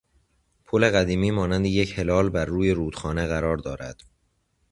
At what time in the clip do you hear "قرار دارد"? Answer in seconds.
3.27-4.01